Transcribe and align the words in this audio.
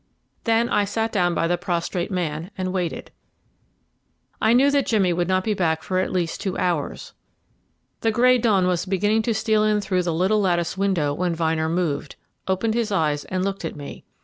Then 0.45 0.67
I 0.67 0.83
sat 0.83 1.11
down 1.11 1.35
by 1.35 1.45
the 1.47 1.59
prostrate 1.59 2.09
man 2.09 2.49
and 2.57 2.73
waited. 2.73 3.11
I 4.41 4.51
knew 4.51 4.71
that 4.71 4.87
Jimmy 4.87 5.13
could 5.13 5.27
not 5.27 5.43
be 5.43 5.53
back 5.53 5.83
for 5.83 5.99
at 5.99 6.11
least 6.11 6.41
two 6.41 6.57
hours. 6.57 7.13
The 7.99 8.09
grey 8.09 8.39
dawn 8.39 8.65
was 8.65 8.87
beginning 8.87 9.21
to 9.21 9.33
steal 9.35 9.63
in 9.63 9.79
through 9.79 10.01
the 10.01 10.11
little 10.15 10.41
latticed 10.41 10.75
window 10.75 11.13
when 11.13 11.35
Vyner 11.35 11.69
moved, 11.69 12.15
opened 12.47 12.73
his 12.73 12.91
eyes 12.91 13.25
and 13.25 13.45
looked 13.45 13.63
at 13.63 13.75
me. 13.75 14.03